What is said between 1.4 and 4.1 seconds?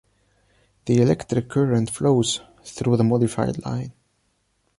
current flows through the modified line.